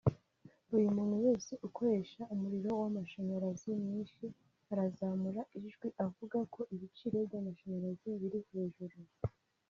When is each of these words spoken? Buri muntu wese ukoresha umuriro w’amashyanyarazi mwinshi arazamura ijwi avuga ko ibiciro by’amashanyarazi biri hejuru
Buri 0.69 0.87
muntu 0.95 1.15
wese 1.25 1.51
ukoresha 1.67 2.21
umuriro 2.33 2.69
w’amashyanyarazi 2.81 3.69
mwinshi 3.81 4.25
arazamura 4.71 5.41
ijwi 5.59 5.87
avuga 6.05 6.37
ko 6.53 6.61
ibiciro 6.75 7.17
by’amashanyarazi 7.27 8.09
biri 8.21 8.39
hejuru 8.51 8.97